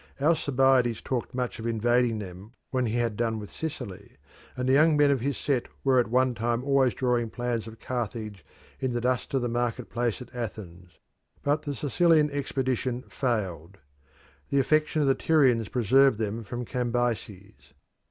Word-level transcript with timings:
Alcibiades 0.19 0.99
talked 0.99 1.35
much 1.35 1.59
of 1.59 1.67
invading 1.67 2.17
them 2.17 2.53
when 2.71 2.87
he 2.87 2.95
had 2.97 3.15
done 3.15 3.37
with 3.37 3.51
Sicily, 3.53 4.17
and 4.57 4.67
the 4.67 4.73
young 4.73 4.97
men 4.97 5.11
of 5.11 5.21
his 5.21 5.37
set 5.37 5.67
were 5.83 5.99
at 5.99 6.07
one 6.09 6.33
time 6.33 6.63
always 6.63 6.95
drawing 6.95 7.29
plans 7.29 7.67
of 7.67 7.79
Carthage 7.79 8.43
in 8.79 8.93
the 8.93 9.01
dust 9.01 9.31
of 9.35 9.43
the 9.43 9.47
market 9.47 9.91
place 9.91 10.19
at 10.19 10.33
Athens; 10.33 10.97
but 11.43 11.61
the 11.61 11.75
Sicilian 11.75 12.31
expedition 12.31 13.03
failed. 13.09 13.77
The 14.49 14.59
affection 14.59 15.03
of 15.03 15.07
the 15.07 15.13
Tyrians 15.13 15.69
preserved 15.69 16.17
them 16.17 16.43
from 16.43 16.65
Cambyses. 16.65 17.73